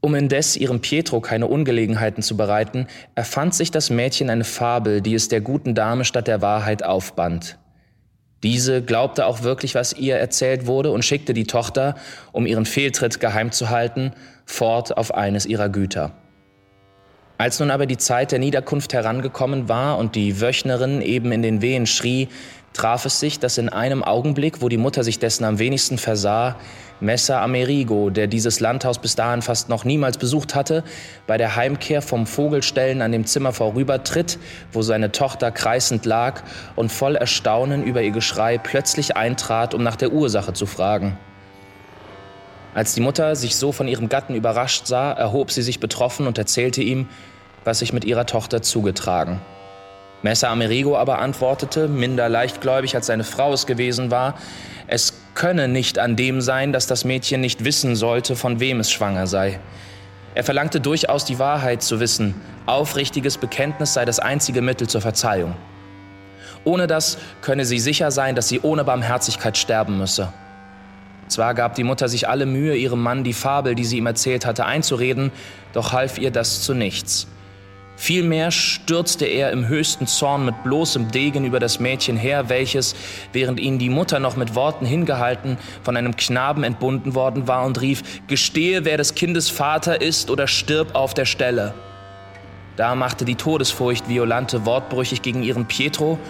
Um 0.00 0.14
indes 0.14 0.56
ihrem 0.56 0.80
Pietro 0.80 1.20
keine 1.20 1.48
Ungelegenheiten 1.48 2.22
zu 2.22 2.36
bereiten, 2.36 2.86
erfand 3.16 3.54
sich 3.54 3.72
das 3.72 3.90
Mädchen 3.90 4.30
eine 4.30 4.44
Fabel, 4.44 5.00
die 5.00 5.14
es 5.14 5.28
der 5.28 5.40
guten 5.40 5.74
Dame 5.74 6.04
statt 6.04 6.28
der 6.28 6.42
Wahrheit 6.42 6.84
aufband. 6.84 7.58
Diese 8.42 8.82
glaubte 8.82 9.26
auch 9.26 9.42
wirklich, 9.42 9.74
was 9.74 9.92
ihr 9.92 10.16
erzählt 10.16 10.66
wurde 10.66 10.90
und 10.90 11.04
schickte 11.04 11.34
die 11.34 11.46
Tochter, 11.46 11.96
um 12.32 12.46
ihren 12.46 12.66
Fehltritt 12.66 13.18
geheim 13.18 13.50
zu 13.50 13.70
halten, 13.70 14.12
fort 14.44 14.96
auf 14.96 15.12
eines 15.14 15.44
ihrer 15.44 15.68
Güter. 15.68 16.12
Als 17.36 17.60
nun 17.60 17.70
aber 17.70 17.86
die 17.86 17.96
Zeit 17.96 18.32
der 18.32 18.40
Niederkunft 18.40 18.92
herangekommen 18.92 19.68
war 19.68 19.98
und 19.98 20.16
die 20.16 20.40
Wöchnerin 20.40 21.00
eben 21.00 21.30
in 21.30 21.42
den 21.42 21.62
Wehen 21.62 21.86
schrie, 21.86 22.28
traf 22.72 23.04
es 23.04 23.20
sich, 23.20 23.38
dass 23.40 23.58
in 23.58 23.68
einem 23.68 24.04
Augenblick, 24.04 24.60
wo 24.62 24.68
die 24.68 24.76
Mutter 24.76 25.04
sich 25.04 25.18
dessen 25.18 25.44
am 25.44 25.58
wenigsten 25.58 25.98
versah, 25.98 26.56
Messer 27.00 27.40
Amerigo, 27.40 28.10
der 28.10 28.26
dieses 28.26 28.58
Landhaus 28.60 28.98
bis 28.98 29.14
dahin 29.14 29.42
fast 29.42 29.68
noch 29.68 29.84
niemals 29.84 30.18
besucht 30.18 30.54
hatte, 30.54 30.82
bei 31.26 31.38
der 31.38 31.54
Heimkehr 31.54 32.02
vom 32.02 32.26
Vogelstellen 32.26 33.02
an 33.02 33.12
dem 33.12 33.24
Zimmer 33.24 33.52
vorübertritt, 33.52 34.38
wo 34.72 34.82
seine 34.82 35.12
Tochter 35.12 35.52
kreisend 35.52 36.04
lag 36.06 36.42
und 36.74 36.90
voll 36.90 37.14
Erstaunen 37.14 37.84
über 37.84 38.02
ihr 38.02 38.10
Geschrei 38.10 38.58
plötzlich 38.58 39.16
eintrat, 39.16 39.74
um 39.74 39.82
nach 39.82 39.96
der 39.96 40.12
Ursache 40.12 40.52
zu 40.52 40.66
fragen. 40.66 41.16
Als 42.74 42.94
die 42.94 43.00
Mutter 43.00 43.34
sich 43.36 43.56
so 43.56 43.72
von 43.72 43.88
ihrem 43.88 44.08
Gatten 44.08 44.34
überrascht 44.34 44.86
sah, 44.86 45.12
erhob 45.12 45.50
sie 45.50 45.62
sich 45.62 45.80
betroffen 45.80 46.26
und 46.26 46.38
erzählte 46.38 46.82
ihm, 46.82 47.08
was 47.64 47.80
sich 47.80 47.92
mit 47.92 48.04
ihrer 48.04 48.26
Tochter 48.26 48.62
zugetragen. 48.62 49.40
Messer 50.22 50.50
Amerigo 50.50 50.96
aber 50.96 51.20
antwortete, 51.20 51.86
minder 51.86 52.28
leichtgläubig 52.28 52.94
als 52.96 53.06
seine 53.06 53.24
Frau 53.24 53.52
es 53.52 53.66
gewesen 53.66 54.10
war, 54.10 54.34
es 54.88 55.14
könne 55.34 55.68
nicht 55.68 55.98
an 55.98 56.16
dem 56.16 56.40
sein, 56.40 56.72
dass 56.72 56.86
das 56.86 57.04
Mädchen 57.04 57.40
nicht 57.40 57.64
wissen 57.64 57.94
sollte, 57.94 58.34
von 58.34 58.58
wem 58.58 58.80
es 58.80 58.90
schwanger 58.90 59.26
sei. 59.26 59.60
Er 60.34 60.44
verlangte 60.44 60.80
durchaus 60.80 61.24
die 61.24 61.38
Wahrheit 61.38 61.82
zu 61.82 62.00
wissen, 62.00 62.34
aufrichtiges 62.66 63.38
Bekenntnis 63.38 63.94
sei 63.94 64.04
das 64.04 64.18
einzige 64.18 64.62
Mittel 64.62 64.88
zur 64.88 65.00
Verzeihung. 65.00 65.54
Ohne 66.64 66.86
das 66.86 67.18
könne 67.40 67.64
sie 67.64 67.78
sicher 67.78 68.10
sein, 68.10 68.34
dass 68.34 68.48
sie 68.48 68.60
ohne 68.60 68.84
Barmherzigkeit 68.84 69.56
sterben 69.56 69.98
müsse. 69.98 70.32
Zwar 71.28 71.54
gab 71.54 71.74
die 71.74 71.84
Mutter 71.84 72.08
sich 72.08 72.28
alle 72.28 72.46
Mühe, 72.46 72.74
ihrem 72.74 73.02
Mann 73.02 73.22
die 73.22 73.32
Fabel, 73.32 73.74
die 73.74 73.84
sie 73.84 73.98
ihm 73.98 74.06
erzählt 74.06 74.46
hatte, 74.46 74.64
einzureden, 74.64 75.30
doch 75.72 75.92
half 75.92 76.18
ihr 76.18 76.30
das 76.30 76.62
zu 76.62 76.74
nichts. 76.74 77.26
Vielmehr 78.00 78.52
stürzte 78.52 79.26
er 79.26 79.50
im 79.50 79.66
höchsten 79.66 80.06
Zorn 80.06 80.44
mit 80.44 80.62
bloßem 80.62 81.10
Degen 81.10 81.44
über 81.44 81.58
das 81.58 81.80
Mädchen 81.80 82.16
her, 82.16 82.48
welches, 82.48 82.94
während 83.32 83.58
ihn 83.58 83.80
die 83.80 83.90
Mutter 83.90 84.20
noch 84.20 84.36
mit 84.36 84.54
Worten 84.54 84.86
hingehalten, 84.86 85.58
von 85.82 85.96
einem 85.96 86.16
Knaben 86.16 86.62
entbunden 86.62 87.16
worden 87.16 87.48
war 87.48 87.66
und 87.66 87.80
rief, 87.80 88.04
Gestehe, 88.28 88.84
wer 88.84 88.98
des 88.98 89.16
Kindes 89.16 89.50
Vater 89.50 90.00
ist 90.00 90.30
oder 90.30 90.46
stirb 90.46 90.94
auf 90.94 91.12
der 91.12 91.24
Stelle. 91.24 91.74
Da 92.76 92.94
machte 92.94 93.24
die 93.24 93.34
Todesfurcht 93.34 94.08
Violante 94.08 94.64
wortbrüchig 94.64 95.20
gegen 95.20 95.42
ihren 95.42 95.66
Pietro 95.66 96.20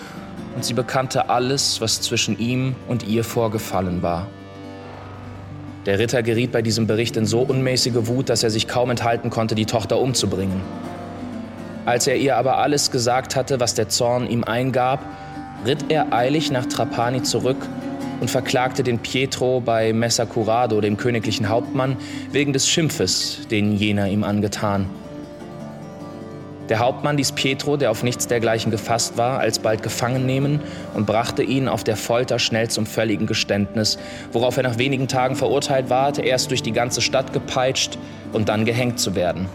und 0.54 0.64
sie 0.64 0.72
bekannte 0.72 1.28
alles, 1.28 1.82
was 1.82 2.00
zwischen 2.00 2.38
ihm 2.38 2.76
und 2.88 3.06
ihr 3.06 3.25
vorgefallen 3.25 4.00
war. 4.00 4.26
Der 5.84 5.98
Ritter 5.98 6.22
geriet 6.22 6.50
bei 6.50 6.62
diesem 6.62 6.87
Bericht 6.87 7.18
in 7.18 7.26
so 7.26 7.40
unmäßige 7.40 8.06
Wut, 8.06 8.30
dass 8.30 8.42
er 8.42 8.50
sich 8.50 8.68
kaum 8.68 8.88
enthalten 8.88 9.28
konnte, 9.28 9.54
die 9.54 9.66
Tochter 9.66 9.98
umzubringen. 9.98 10.62
Als 11.88 12.07
er 12.07 12.16
ihr 12.16 12.37
aber 12.37 12.59
alles 12.59 12.90
gesagt 12.90 13.35
hatte, 13.35 13.61
was 13.61 13.73
der 13.73 13.88
Zorn 13.88 14.28
ihm 14.28 14.45
eingab, 14.45 15.02
ritt 15.64 15.87
er 15.88 16.12
eilig 16.12 16.50
nach 16.50 16.66
Trapani 16.66 17.23
zurück 17.23 17.57
und 18.21 18.30
verklagte 18.30 18.83
den 18.83 18.99
Pietro 18.99 19.62
bei 19.62 19.95
Messer 19.95 20.26
Curado, 20.26 20.83
dem 20.83 20.99
königlichen 20.99 21.49
Hauptmann, 21.49 21.97
wegen 22.30 22.52
des 22.52 22.68
Schimpfes, 22.68 23.49
den 23.50 23.75
jener 23.75 24.07
ihm 24.07 24.23
angetan. 24.23 24.90
Der 26.68 26.78
Hauptmann 26.80 27.16
ließ 27.16 27.33
Pietro, 27.33 27.78
der 27.78 27.90
auf 27.90 28.02
nichts 28.02 28.26
dergleichen 28.26 28.71
gefasst 28.71 29.16
war, 29.16 29.38
alsbald 29.38 29.83
gefangen 29.83 30.26
nehmen 30.26 30.61
und 30.92 31.07
brachte 31.07 31.42
ihn 31.42 31.68
auf 31.68 31.85
der 31.85 31.97
Folter 31.97 32.38
schnell 32.38 32.68
zum 32.68 32.85
völligen 32.85 33.26
Geständnis, 33.26 33.99
worauf 34.33 34.59
er 34.59 34.64
nach 34.64 34.76
wenigen 34.76 35.09
Tagen 35.09 35.37
verurteilt 35.37 35.88
ward, 35.88 36.18
erst 36.18 36.50
durch 36.50 36.62
die 36.62 36.73
ganze 36.73 37.00
Stadt 37.00 37.33
gepeitscht 37.33 37.97
und 38.35 38.50
dann 38.50 38.66
gehängt 38.66 39.00
zu 39.00 39.14
werden. 39.14 39.49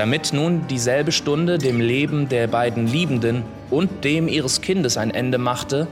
Damit 0.00 0.32
nun 0.32 0.66
dieselbe 0.66 1.12
Stunde 1.12 1.58
dem 1.58 1.78
Leben 1.78 2.30
der 2.30 2.46
beiden 2.46 2.86
Liebenden 2.86 3.42
und 3.68 4.02
dem 4.02 4.28
ihres 4.28 4.62
Kindes 4.62 4.96
ein 4.96 5.10
Ende 5.10 5.36
machte, 5.36 5.88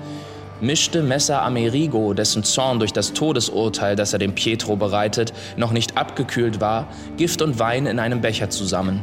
mischte 0.62 1.02
Messer 1.02 1.42
Amerigo, 1.42 2.14
dessen 2.14 2.42
Zorn 2.42 2.78
durch 2.78 2.94
das 2.94 3.12
Todesurteil, 3.12 3.96
das 3.96 4.14
er 4.14 4.18
dem 4.18 4.34
Pietro 4.34 4.76
bereitet, 4.76 5.34
noch 5.58 5.72
nicht 5.72 5.98
abgekühlt 5.98 6.58
war, 6.58 6.88
Gift 7.18 7.42
und 7.42 7.58
Wein 7.58 7.84
in 7.84 7.98
einem 7.98 8.22
Becher 8.22 8.48
zusammen. 8.48 9.02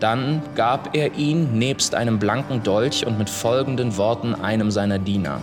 Dann 0.00 0.40
gab 0.54 0.96
er 0.96 1.16
ihn 1.16 1.58
nebst 1.58 1.94
einem 1.94 2.18
blanken 2.18 2.62
Dolch 2.62 3.06
und 3.06 3.18
mit 3.18 3.28
folgenden 3.28 3.98
Worten 3.98 4.34
einem 4.34 4.70
seiner 4.70 4.98
Diener. 4.98 5.42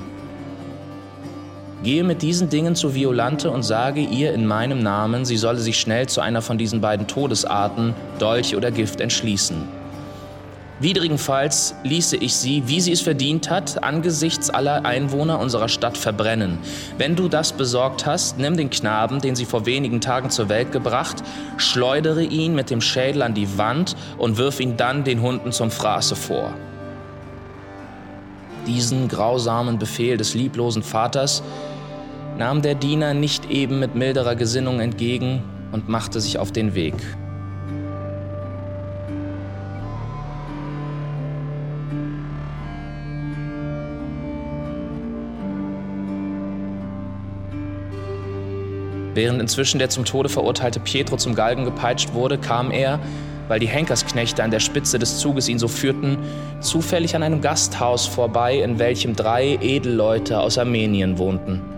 Gehe 1.86 2.04
mit 2.04 2.24
diesen 2.24 2.50
Dingen 2.50 2.74
zu 2.74 2.96
Violante 2.96 3.51
und 3.51 3.62
sage 3.62 4.01
ihr 4.01 4.34
in 4.34 4.48
meinem 4.48 4.80
Namen, 4.80 5.24
sie 5.24 5.38
solle 5.38 5.60
sich 5.60 5.80
schnell 5.80 6.10
zu 6.10 6.20
einer 6.20 6.42
von 6.42 6.58
diesen 6.58 6.82
beiden 6.82 7.06
Todesarten, 7.06 7.94
Dolch 8.18 8.56
oder 8.56 8.72
Gift, 8.72 9.01
entschließen. 9.01 9.68
Widrigenfalls 10.80 11.75
ließe 11.84 12.18
ich 12.18 12.36
sie, 12.36 12.63
wie 12.65 12.82
sie 12.82 12.92
es 12.92 13.01
verdient 13.01 13.51
hat, 13.51 13.84
angesichts 13.84 14.50
aller 14.50 14.84
Einwohner 14.84 15.38
unserer 15.38 15.70
Stadt 15.70 15.96
verbrennen. 15.96 16.58
Wenn 16.98 17.15
du 17.15 17.27
das 17.27 17.54
besorgt 17.54 18.08
hast, 18.08 18.39
nimm 18.39 18.58
den 18.58 18.72
Knaben, 18.72 19.22
den 19.22 19.36
sie 19.36 19.46
vor 19.46 19.68
wenigen 19.68 20.01
Tagen 20.01 20.32
zur 20.32 20.50
Welt 20.50 20.72
gebracht, 20.72 21.18
schleudere 21.58 22.24
ihn 22.24 22.56
mit 22.56 22.72
dem 22.72 22.82
Schädel 22.82 23.22
an 23.22 23.36
die 23.36 23.60
Wand 23.60 23.96
und 24.18 24.38
wirf 24.38 24.60
ihn 24.60 24.75
dann 24.75 25.04
den 25.04 25.22
Hunden 25.22 25.51
zum 25.51 25.70
Fraße 25.70 26.15
vor. 26.15 26.51
Diesen 28.65 29.08
grausamen 29.08 29.77
Befehl 29.77 30.18
des 30.18 30.34
lieblosen 30.34 30.82
Vaters 30.82 31.44
nahm 32.38 32.62
der 32.62 32.75
Diener 32.75 33.13
nicht 33.13 33.50
eben 33.50 33.80
mit 33.80 33.96
milderer 33.96 34.36
Gesinnung 34.36 34.80
entgegen 34.80 35.44
und 35.72 35.89
machte 35.89 36.20
sich 36.20 36.38
auf 36.38 36.51
den 36.51 36.75
Weg. 36.75 36.96
Während 49.13 49.39
inzwischen 49.39 49.80
der 49.80 49.89
zum 49.89 50.04
Tode 50.04 50.27
verurteilte 50.27 50.82
Pietro 50.82 51.15
zum 51.15 51.36
Galgen 51.36 51.63
gepeitscht 51.63 52.13
wurde, 52.13 52.38
kam 52.38 52.70
er, 52.70 53.00
weil 53.48 53.62
die 53.62 53.68
Henkersknechte 53.68 54.44
an 54.44 54.51
der 54.51 54.60
Spitze 54.60 55.00
des 55.00 55.20
Zuges 55.20 55.48
ihn 55.48 55.58
so 55.58 55.70
führten, 55.70 56.18
zufällig 56.60 57.15
an 57.15 57.24
einem 57.24 57.39
Gasthaus 57.39 58.08
vorbei, 58.08 58.60
in 58.60 58.77
welchem 58.77 59.15
drei 59.15 59.58
Edelleute 59.62 60.42
aus 60.42 60.58
Armenien 60.58 61.18
wohnten. 61.18 61.75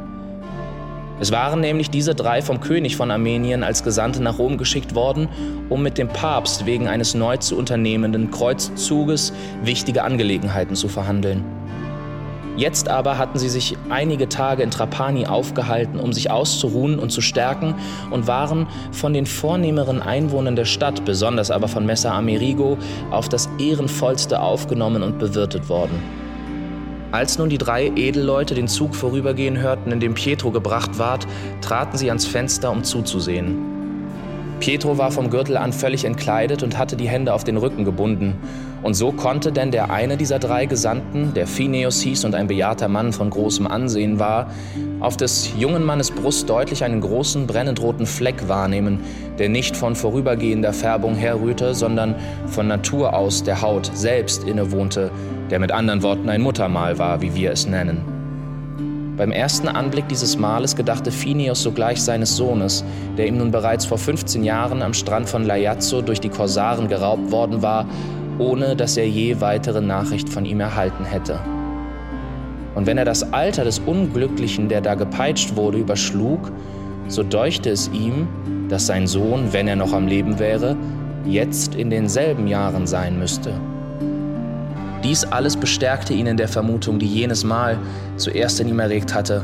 Es 1.20 1.32
waren 1.32 1.62
nämlich 1.62 1.90
diese 1.90 2.14
drei 2.14 2.42
vom 2.44 2.60
König 2.60 2.96
von 2.96 3.10
Armenien 3.10 3.64
als 3.64 3.84
Gesandte 3.84 4.22
nach 4.22 4.38
Rom 4.38 4.58
geschickt 4.58 4.94
worden, 4.94 5.28
um 5.70 5.82
mit 5.82 5.98
dem 5.98 6.10
Papst 6.10 6.66
wegen 6.68 6.88
eines 6.88 7.16
neu 7.16 7.38
zu 7.38 7.58
unternehmenden 7.58 8.30
Kreuzzuges 8.30 9.34
wichtige 9.64 10.04
Angelegenheiten 10.04 10.76
zu 10.76 10.88
verhandeln. 10.88 11.44
Jetzt 12.56 12.90
aber 12.90 13.20
hatten 13.20 13.38
sie 13.38 13.50
sich 13.50 13.78
einige 13.90 14.30
Tage 14.30 14.64
in 14.64 14.72
Trapani 14.72 15.28
aufgehalten, 15.28 16.00
um 16.00 16.12
sich 16.12 16.32
auszuruhen 16.32 16.98
und 16.98 17.12
zu 17.12 17.22
stärken 17.22 17.76
und 18.10 18.26
waren 18.26 18.66
von 18.92 19.14
den 19.14 19.28
vornehmeren 19.28 20.02
Einwohnern 20.02 20.56
der 20.56 20.66
Stadt, 20.66 21.06
besonders 21.06 21.52
aber 21.52 21.68
von 21.68 21.86
Messer 21.86 22.14
Amerigo, 22.14 22.80
auf 23.12 23.30
das 23.30 23.48
ehrenvollste 23.60 24.42
aufgenommen 24.42 25.04
und 25.04 25.20
bewirtet 25.20 25.70
worden. 25.70 26.27
Als 27.18 27.40
nun 27.40 27.50
die 27.50 27.58
drei 27.58 27.92
Edelleute 27.96 28.54
den 28.54 28.68
Zug 28.68 28.94
vorübergehen 28.94 29.58
hörten, 29.58 29.92
in 29.92 30.00
dem 30.00 30.14
Pietro 30.14 30.52
gebracht 30.52 31.00
ward, 31.00 31.26
traten 31.62 31.98
sie 31.98 32.10
ans 32.10 32.28
Fenster, 32.28 32.70
um 32.70 32.84
zuzusehen. 32.84 33.77
Pietro 34.60 34.98
war 34.98 35.12
vom 35.12 35.30
Gürtel 35.30 35.58
an 35.58 35.72
völlig 35.72 36.04
entkleidet 36.06 36.64
und 36.64 36.78
hatte 36.78 36.96
die 36.96 37.08
Hände 37.08 37.34
auf 37.34 37.44
den 37.44 37.58
Rücken 37.58 37.86
gebunden. 37.86 38.36
Und 38.84 38.94
so 38.94 39.12
konnte 39.12 39.52
denn 39.52 39.72
der 39.72 39.92
eine 39.92 40.18
dieser 40.18 40.40
drei 40.40 40.66
Gesandten, 40.66 41.34
der 41.34 41.48
Phineus 41.48 42.02
hieß 42.02 42.26
und 42.26 42.36
ein 42.36 42.48
bejahrter 42.48 42.88
Mann 42.88 43.14
von 43.14 43.30
großem 43.30 43.68
Ansehen 43.68 44.20
war, 44.20 44.52
auf 45.00 45.18
des 45.18 45.52
jungen 45.58 45.84
Mannes 45.84 46.12
Brust 46.12 46.50
deutlich 46.50 46.84
einen 46.84 47.02
großen 47.02 47.48
brennend 47.48 47.82
roten 47.82 48.06
Fleck 48.06 48.48
wahrnehmen, 48.48 49.00
der 49.38 49.50
nicht 49.50 49.76
von 49.76 49.96
vorübergehender 49.96 50.74
Färbung 50.74 51.16
herrührte, 51.16 51.76
sondern 51.76 52.16
von 52.48 52.68
Natur 52.68 53.14
aus 53.14 53.44
der 53.44 53.62
Haut 53.62 53.92
selbst 53.94 54.44
innewohnte, 54.44 55.12
der 55.50 55.60
mit 55.60 55.72
anderen 55.72 56.02
Worten 56.02 56.30
ein 56.30 56.42
Muttermal 56.42 56.98
war, 56.98 57.22
wie 57.22 57.36
wir 57.36 57.52
es 57.52 57.68
nennen. 57.68 58.17
Beim 59.18 59.32
ersten 59.32 59.68
Anblick 59.68 60.08
dieses 60.10 60.38
Males 60.38 60.76
gedachte 60.76 61.12
Phineus 61.12 61.64
sogleich 61.64 62.00
seines 62.00 62.38
Sohnes, 62.38 62.84
der 63.18 63.26
ihm 63.26 63.38
nun 63.38 63.50
bereits 63.50 63.84
vor 63.84 63.98
15 63.98 64.44
Jahren 64.44 64.84
am 64.84 64.94
Strand 64.94 65.28
von 65.28 65.44
Laiazzo 65.44 66.04
durch 66.04 66.22
die 66.22 66.30
Korsaren 66.30 66.88
geraubt 66.88 67.32
worden 67.32 67.64
war, 67.64 67.88
ohne 68.38 68.76
dass 68.76 68.96
er 68.96 69.10
je 69.10 69.42
weitere 69.42 69.82
Nachricht 69.82 70.30
von 70.30 70.46
ihm 70.46 70.60
erhalten 70.60 71.04
hätte. 71.04 71.40
Und 72.76 72.86
wenn 72.86 73.00
er 73.00 73.06
das 73.06 73.34
Alter 73.34 73.64
des 73.64 73.80
Unglücklichen, 73.80 74.70
der 74.70 74.82
da 74.82 74.94
gepeitscht 74.94 75.56
wurde, 75.56 75.80
überschlug, 75.80 76.52
so 77.08 77.24
deuchte 77.24 77.72
es 77.72 77.90
ihm, 77.92 78.28
dass 78.70 78.86
sein 78.86 79.08
Sohn, 79.08 79.52
wenn 79.52 79.68
er 79.68 79.78
noch 79.78 79.94
am 79.94 80.06
Leben 80.06 80.38
wäre, 80.38 80.78
jetzt 81.26 81.74
in 81.74 81.90
denselben 81.90 82.48
Jahren 82.48 82.86
sein 82.86 83.18
müsste. 83.18 83.56
Dies 85.04 85.24
alles 85.26 85.56
bestärkte 85.56 86.14
ihn 86.14 86.28
in 86.28 86.38
der 86.38 86.48
Vermutung, 86.48 87.00
die 87.00 87.08
jenes 87.08 87.44
Mal 87.44 87.78
zuerst 88.18 88.60
in 88.60 88.68
ihm 88.68 88.80
erregt 88.80 89.14
hatte. 89.14 89.44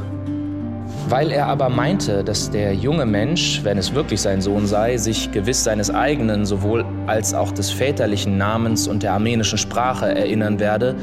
Weil 1.09 1.31
er 1.31 1.47
aber 1.47 1.69
meinte, 1.69 2.23
dass 2.23 2.49
der 2.49 2.73
junge 2.73 3.05
Mensch, 3.05 3.61
wenn 3.63 3.77
es 3.77 3.93
wirklich 3.93 4.21
sein 4.21 4.41
Sohn 4.41 4.65
sei, 4.65 4.97
sich 4.97 5.31
gewiss 5.31 5.63
seines 5.63 5.93
eigenen 5.93 6.45
sowohl 6.45 6.85
als 7.07 7.33
auch 7.33 7.51
des 7.51 7.69
väterlichen 7.69 8.37
Namens 8.37 8.87
und 8.87 9.03
der 9.03 9.13
armenischen 9.13 9.57
Sprache 9.57 10.05
erinnern 10.07 10.59
werde, 10.59 10.95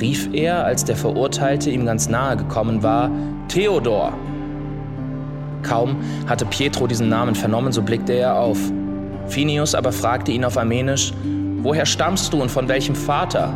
rief 0.00 0.28
er, 0.32 0.64
als 0.64 0.84
der 0.84 0.96
Verurteilte 0.96 1.70
ihm 1.70 1.84
ganz 1.84 2.08
nahe 2.08 2.36
gekommen 2.36 2.82
war, 2.82 3.10
Theodor. 3.48 4.12
Kaum 5.62 5.96
hatte 6.26 6.46
Pietro 6.46 6.86
diesen 6.86 7.08
Namen 7.08 7.34
vernommen, 7.34 7.72
so 7.72 7.82
blickte 7.82 8.12
er 8.12 8.36
auf. 8.36 8.58
Phineus 9.26 9.74
aber 9.74 9.92
fragte 9.92 10.32
ihn 10.32 10.44
auf 10.44 10.56
Armenisch, 10.56 11.12
Woher 11.60 11.86
stammst 11.86 12.32
du 12.32 12.40
und 12.40 12.52
von 12.52 12.68
welchem 12.68 12.94
Vater? 12.94 13.52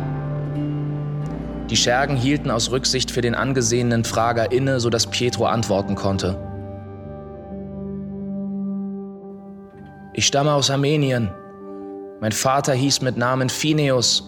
Die 1.69 1.77
Schergen 1.77 2.15
hielten 2.15 2.51
aus 2.51 2.71
Rücksicht 2.71 3.09
für 3.11 3.21
den 3.21 3.35
angesehenen 3.35 4.03
Frager 4.03 4.51
inne, 4.51 4.79
sodass 4.79 5.07
Pietro 5.07 5.45
antworten 5.45 5.95
konnte. 5.95 6.37
Ich 10.13 10.27
stamme 10.27 10.53
aus 10.53 10.69
Armenien. 10.69 11.31
Mein 12.19 12.31
Vater 12.31 12.73
hieß 12.73 13.01
mit 13.01 13.17
Namen 13.17 13.49
Phineus 13.49 14.23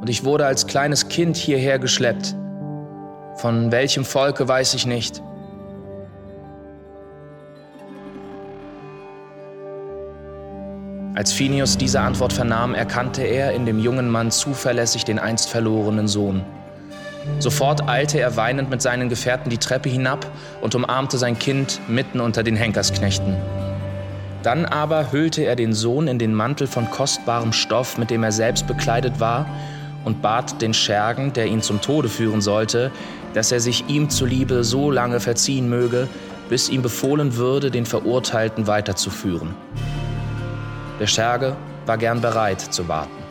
und 0.00 0.08
ich 0.08 0.24
wurde 0.24 0.46
als 0.46 0.66
kleines 0.66 1.08
Kind 1.08 1.36
hierher 1.36 1.78
geschleppt. 1.78 2.34
Von 3.36 3.70
welchem 3.70 4.04
Volke 4.04 4.48
weiß 4.48 4.74
ich 4.74 4.86
nicht. 4.86 5.22
Als 11.14 11.32
Phineus 11.32 11.76
diese 11.76 12.00
Antwort 12.00 12.32
vernahm, 12.32 12.74
erkannte 12.74 13.22
er 13.22 13.52
in 13.52 13.66
dem 13.66 13.78
jungen 13.78 14.10
Mann 14.10 14.30
zuverlässig 14.30 15.04
den 15.04 15.18
einst 15.18 15.50
verlorenen 15.50 16.08
Sohn. 16.08 16.42
Sofort 17.38 17.88
eilte 17.88 18.20
er 18.20 18.36
weinend 18.36 18.70
mit 18.70 18.82
seinen 18.82 19.08
Gefährten 19.08 19.50
die 19.50 19.58
Treppe 19.58 19.88
hinab 19.88 20.26
und 20.60 20.74
umarmte 20.74 21.18
sein 21.18 21.38
Kind 21.38 21.80
mitten 21.88 22.20
unter 22.20 22.42
den 22.42 22.56
Henkersknechten. 22.56 23.36
Dann 24.42 24.64
aber 24.64 25.12
hüllte 25.12 25.44
er 25.44 25.54
den 25.54 25.72
Sohn 25.72 26.08
in 26.08 26.18
den 26.18 26.34
Mantel 26.34 26.66
von 26.66 26.90
kostbarem 26.90 27.52
Stoff, 27.52 27.96
mit 27.96 28.10
dem 28.10 28.24
er 28.24 28.32
selbst 28.32 28.66
bekleidet 28.66 29.20
war, 29.20 29.46
und 30.04 30.20
bat 30.20 30.60
den 30.60 30.74
Schergen, 30.74 31.32
der 31.32 31.46
ihn 31.46 31.62
zum 31.62 31.80
Tode 31.80 32.08
führen 32.08 32.40
sollte, 32.40 32.90
dass 33.34 33.52
er 33.52 33.60
sich 33.60 33.84
ihm 33.88 34.10
zuliebe 34.10 34.64
so 34.64 34.90
lange 34.90 35.20
verziehen 35.20 35.68
möge, 35.68 36.08
bis 36.48 36.68
ihm 36.68 36.82
befohlen 36.82 37.36
würde, 37.36 37.70
den 37.70 37.86
Verurteilten 37.86 38.66
weiterzuführen. 38.66 39.54
Der 40.98 41.06
Scherge 41.06 41.56
war 41.86 41.98
gern 41.98 42.20
bereit 42.20 42.60
zu 42.60 42.88
warten. 42.88 43.22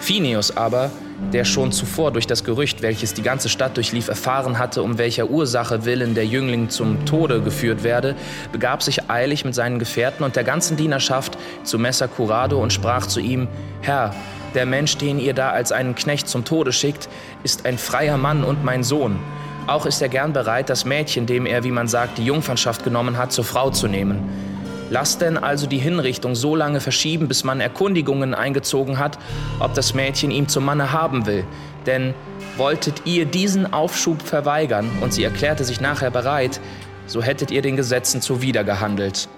Phineus 0.00 0.56
aber, 0.56 0.90
der 1.32 1.44
schon 1.44 1.72
zuvor 1.72 2.12
durch 2.12 2.26
das 2.26 2.44
Gerücht, 2.44 2.82
welches 2.82 3.14
die 3.14 3.22
ganze 3.22 3.48
Stadt 3.48 3.76
durchlief, 3.76 4.08
erfahren 4.08 4.58
hatte, 4.58 4.82
um 4.82 4.98
welcher 4.98 5.30
Ursache 5.30 5.84
willen 5.84 6.14
der 6.14 6.26
Jüngling 6.26 6.68
zum 6.68 7.04
Tode 7.06 7.40
geführt 7.40 7.82
werde, 7.82 8.14
begab 8.52 8.82
sich 8.82 9.10
eilig 9.10 9.44
mit 9.44 9.54
seinen 9.54 9.78
Gefährten 9.78 10.24
und 10.24 10.36
der 10.36 10.44
ganzen 10.44 10.76
Dienerschaft 10.76 11.38
zu 11.64 11.78
Messer 11.78 12.08
Curado 12.08 12.62
und 12.62 12.72
sprach 12.72 13.06
zu 13.06 13.20
ihm, 13.20 13.48
Herr, 13.80 14.14
der 14.54 14.66
Mensch, 14.66 14.96
den 14.96 15.18
ihr 15.18 15.34
da 15.34 15.50
als 15.50 15.72
einen 15.72 15.94
Knecht 15.94 16.28
zum 16.28 16.44
Tode 16.44 16.72
schickt, 16.72 17.08
ist 17.42 17.66
ein 17.66 17.78
freier 17.78 18.16
Mann 18.16 18.44
und 18.44 18.64
mein 18.64 18.82
Sohn. 18.82 19.18
Auch 19.66 19.84
ist 19.84 20.00
er 20.00 20.08
gern 20.08 20.32
bereit, 20.32 20.70
das 20.70 20.84
Mädchen, 20.84 21.26
dem 21.26 21.44
er, 21.44 21.64
wie 21.64 21.72
man 21.72 21.88
sagt, 21.88 22.18
die 22.18 22.24
Jungfernschaft 22.24 22.84
genommen 22.84 23.18
hat, 23.18 23.32
zur 23.32 23.44
Frau 23.44 23.70
zu 23.70 23.88
nehmen. 23.88 24.55
Lasst 24.88 25.20
denn 25.20 25.36
also 25.36 25.66
die 25.66 25.78
Hinrichtung 25.78 26.34
so 26.34 26.54
lange 26.54 26.80
verschieben, 26.80 27.26
bis 27.26 27.42
man 27.42 27.60
Erkundigungen 27.60 28.34
eingezogen 28.34 28.98
hat, 28.98 29.18
ob 29.58 29.74
das 29.74 29.94
Mädchen 29.94 30.30
ihm 30.30 30.48
zum 30.48 30.64
Manne 30.64 30.92
haben 30.92 31.26
will. 31.26 31.44
Denn 31.86 32.14
wolltet 32.56 33.02
ihr 33.04 33.24
diesen 33.24 33.72
Aufschub 33.72 34.22
verweigern 34.22 34.88
und 35.00 35.12
sie 35.12 35.24
erklärte 35.24 35.64
sich 35.64 35.80
nachher 35.80 36.10
bereit, 36.10 36.60
so 37.06 37.22
hättet 37.22 37.50
ihr 37.50 37.62
den 37.62 37.76
Gesetzen 37.76 38.20
zuwider 38.20 38.64
gehandelt. 38.64 39.28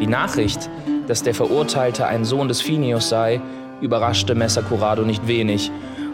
Die 0.00 0.06
Nachricht, 0.06 0.68
dass 1.06 1.22
der 1.22 1.34
Verurteilte 1.34 2.06
ein 2.06 2.24
Sohn 2.24 2.48
des 2.48 2.60
Phineus 2.60 3.08
sei, 3.08 3.40
überraschte 3.80 4.34
Messer 4.34 4.62
Curado 4.62 5.02
nicht 5.02 5.26
wenig, 5.26 5.70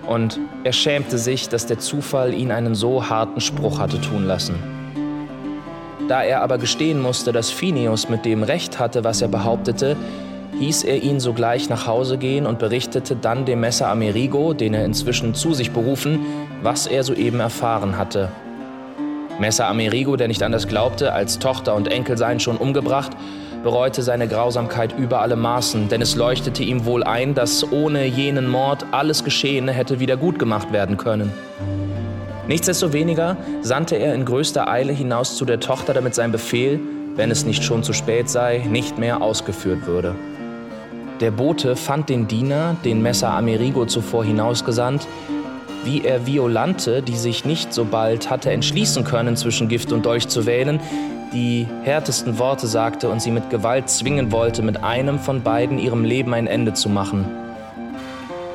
und 0.07 0.39
er 0.65 0.73
schämte 0.73 1.19
sich, 1.19 1.49
dass 1.49 1.67
der 1.67 1.79
Zufall 1.79 2.35
ihn 2.35 2.51
einen 2.51 2.75
so 2.75 3.09
harten 3.09 3.41
Spruch 3.41 3.79
hatte 3.79 4.01
tun 4.01 4.27
lassen. 4.27 4.80
Da 6.11 6.25
er 6.25 6.43
aber 6.43 6.59
gestehen 6.59 7.01
musste, 7.01 7.31
dass 7.31 7.51
Phineus 7.51 8.09
mit 8.09 8.25
dem 8.25 8.43
Recht 8.43 8.81
hatte, 8.81 9.05
was 9.05 9.23
er 9.23 9.29
behauptete, 9.29 9.97
hieß 10.59 10.83
er 10.83 11.05
ihn 11.05 11.21
sogleich 11.21 11.69
nach 11.69 11.87
Hause 11.87 12.19
gehen 12.19 12.47
und 12.47 12.59
berichtete 12.59 13.15
dann 13.15 13.45
dem 13.45 13.61
Messer 13.61 13.87
Amerigo, 13.87 14.53
den 14.53 14.75
er 14.75 14.85
inzwischen 14.85 15.35
zu 15.35 15.55
sich 15.55 15.71
berufen, 15.71 16.19
was 16.65 16.89
er 16.89 17.05
soeben 17.05 17.39
erfahren 17.39 17.97
hatte. 17.97 18.29
Messer 19.39 19.69
Amerigo, 19.69 20.17
der 20.17 20.27
nicht 20.27 20.43
anders 20.43 20.67
glaubte, 20.67 21.13
als 21.13 21.39
Tochter 21.39 21.77
und 21.77 21.87
Enkel 21.87 22.19
seien 22.19 22.41
schon 22.41 22.57
umgebracht, 22.57 23.13
bereute 23.63 24.03
seine 24.03 24.27
Grausamkeit 24.27 24.99
über 24.99 25.21
alle 25.21 25.37
Maßen, 25.37 25.91
denn 25.91 26.03
es 26.03 26.17
leuchtete 26.17 26.65
ihm 26.65 26.87
wohl 26.87 27.05
ein, 27.05 27.37
dass 27.37 27.71
ohne 27.71 28.05
jenen 28.05 28.49
Mord 28.49 28.85
alles 28.91 29.23
Geschehene 29.23 29.71
hätte 29.71 30.01
wieder 30.01 30.17
gut 30.17 30.41
gemacht 30.41 30.73
werden 30.73 30.97
können. 30.97 31.31
Nichtsdestoweniger 32.51 33.37
sandte 33.63 33.95
er 33.95 34.13
in 34.13 34.25
größter 34.25 34.69
Eile 34.69 34.93
hinaus 34.93 35.37
zu 35.37 35.45
der 35.45 35.61
Tochter, 35.61 35.95
damit 35.95 36.17
sein 36.17 36.33
Befehl, 36.33 36.81
wenn 37.15 37.31
es 37.31 37.47
nicht 37.47 37.63
schon 37.63 37.85
zu 37.85 37.93
spät 37.93 38.29
sei, 38.29 38.65
nicht 38.69 38.99
mehr 38.99 39.23
ausgeführt 39.23 39.87
würde. 39.87 40.17
Der 41.21 41.31
Bote 41.31 41.77
fand 41.77 42.09
den 42.09 42.27
Diener, 42.27 42.75
den 42.85 43.03
Messer 43.03 43.31
Amerigo 43.31 43.87
zuvor 43.87 44.25
hinausgesandt, 44.25 45.07
wie 45.85 46.05
er 46.05 46.27
Violante, 46.27 47.03
die 47.03 47.17
sich 47.17 47.45
nicht 47.45 47.73
so 47.73 47.85
bald 47.85 48.31
hatte 48.31 48.51
entschließen 48.51 49.05
können, 49.05 49.37
zwischen 49.37 49.69
Gift 49.69 49.93
und 49.93 50.05
Dolch 50.05 50.27
zu 50.27 50.45
wählen, 50.45 50.81
die 51.33 51.69
härtesten 51.85 52.41
Worte 52.41 52.67
sagte 52.67 53.11
und 53.11 53.23
sie 53.23 53.31
mit 53.31 53.49
Gewalt 53.51 53.89
zwingen 53.89 54.33
wollte, 54.33 54.63
mit 54.63 54.83
einem 54.83 55.21
von 55.21 55.45
beiden 55.45 55.79
ihrem 55.79 56.03
Leben 56.03 56.35
ein 56.35 56.49
Ende 56.49 56.73
zu 56.75 56.89
machen. 56.89 57.27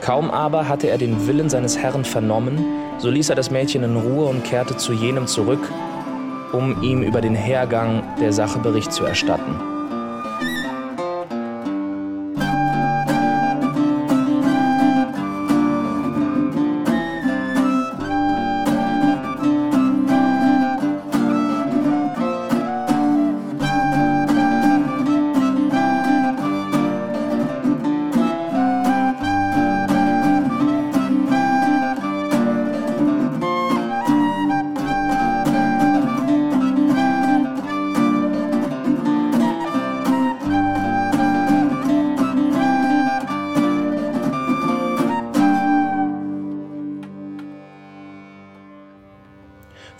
Kaum 0.02 0.30
aber 0.32 0.68
hatte 0.68 0.90
er 0.90 0.98
den 0.98 1.28
Willen 1.28 1.50
seines 1.50 1.78
Herrn 1.78 2.04
vernommen, 2.04 2.85
so 2.98 3.10
ließ 3.10 3.30
er 3.30 3.36
das 3.36 3.52
Mädchen 3.52 3.84
in 3.84 3.96
Ruhe 3.96 4.25
und 4.25 4.44
kehrte 4.44 4.78
zu 4.78 4.94
jenem 4.94 5.28
zurück, 5.28 5.72
um 6.52 6.82
ihm 6.82 7.02
über 7.04 7.22
den 7.22 7.36
Hergang 7.36 8.04
der 8.20 8.34
Sache 8.34 8.60
Bericht 8.60 8.94
zu 8.94 9.06
erstatten. 9.06 9.75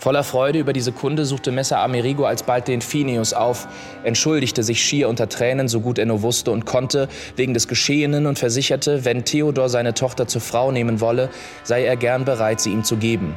Voller 0.06 0.22
Freude 0.22 0.60
über 0.60 0.72
diese 0.72 0.92
Kunde 0.92 1.24
suchte 1.24 1.50
Messer 1.50 1.80
Amerigo 1.80 2.26
alsbald 2.26 2.68
den 2.68 2.80
Phineus 2.80 3.32
auf, 3.32 3.66
entschuldigte 4.04 4.62
sich 4.62 4.80
schier 4.80 5.08
unter 5.08 5.28
Tränen, 5.28 5.66
so 5.66 5.80
gut 5.80 5.98
er 5.98 6.06
nur 6.06 6.22
wusste 6.22 6.52
und 6.52 6.64
konnte, 6.64 7.08
wegen 7.34 7.54
des 7.54 7.66
Geschehenen 7.66 8.26
und 8.26 8.38
versicherte, 8.38 9.04
wenn 9.04 9.24
Theodor 9.24 9.68
seine 9.68 9.94
Tochter 9.94 10.28
zur 10.28 10.42
Frau 10.42 10.70
nehmen 10.70 11.00
wolle, 11.00 11.28
sei 11.64 11.84
er 11.84 11.96
gern 11.96 12.24
bereit, 12.24 12.60
sie 12.60 12.70
ihm 12.70 12.84
zu 12.84 12.98
geben. 12.98 13.34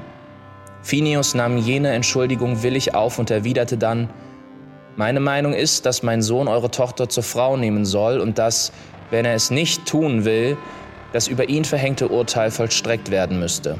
Phineus 0.83 1.33
nahm 1.33 1.57
jene 1.57 1.91
Entschuldigung 1.91 2.61
willig 2.61 2.93
auf 2.93 3.17
und 3.17 3.31
erwiderte 3.31 3.75
dann, 3.75 4.07
meine 4.95 5.21
Meinung 5.21 5.53
ist, 5.53 5.87
dass 5.87 6.03
mein 6.03 6.21
Sohn 6.21 6.47
eure 6.47 6.69
Tochter 6.69 7.09
zur 7.09 7.23
Frau 7.23 7.57
nehmen 7.57 7.83
soll 7.83 8.19
und 8.19 8.37
dass, 8.37 8.71
wenn 9.09 9.25
er 9.25 9.33
es 9.33 9.49
nicht 9.49 9.87
tun 9.87 10.23
will, 10.23 10.55
das 11.13 11.27
über 11.27 11.49
ihn 11.49 11.65
verhängte 11.65 12.09
Urteil 12.09 12.51
vollstreckt 12.51 13.09
werden 13.09 13.39
müsste. 13.39 13.79